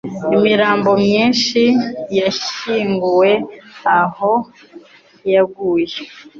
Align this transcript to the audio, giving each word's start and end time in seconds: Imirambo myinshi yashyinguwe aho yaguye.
Imirambo 0.35 0.89
myinshi 1.03 1.61
yashyinguwe 2.19 3.31
aho 3.99 4.31
yaguye. 5.33 5.97